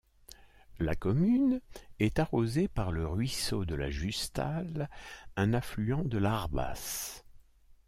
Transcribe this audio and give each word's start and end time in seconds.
La 0.79 0.95
commune 0.95 1.61
est 1.99 2.17
arrosée 2.17 2.67
par 2.67 2.91
le 2.91 3.05
Ruisseau 3.07 3.65
de 3.65 3.75
la 3.75 3.91
Justale, 3.91 4.89
un 5.35 5.53
affluent 5.53 6.03
de 6.05 6.17
l'Arbas. 6.17 7.23